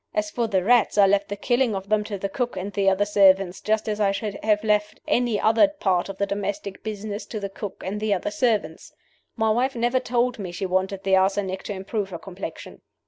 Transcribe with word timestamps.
As 0.15 0.31
for 0.31 0.47
the 0.47 0.63
rats, 0.63 0.97
I 0.97 1.05
left 1.05 1.27
the 1.29 1.35
killing 1.35 1.75
of 1.75 1.87
them 1.89 2.03
to 2.05 2.17
the 2.17 2.27
cook 2.27 2.57
and 2.57 2.73
the 2.73 2.89
other 2.89 3.05
servants, 3.05 3.61
just 3.61 3.87
as 3.87 3.99
I 3.99 4.11
should 4.11 4.35
have 4.41 4.63
left 4.63 4.99
any 5.07 5.39
other 5.39 5.67
part 5.67 6.09
of 6.09 6.17
the 6.17 6.25
domestic 6.25 6.81
business 6.81 7.23
to 7.27 7.39
the 7.39 7.49
cook 7.49 7.83
and 7.85 7.99
the 7.99 8.11
other 8.11 8.31
servants. 8.31 8.93
"My 9.35 9.51
wife 9.51 9.75
never 9.75 9.99
told 9.99 10.39
me 10.39 10.51
she 10.51 10.65
wanted 10.65 11.03
the 11.03 11.15
arsenic 11.17 11.61
to 11.65 11.73
improve 11.73 12.09
her 12.09 12.17
complexion. 12.17 12.81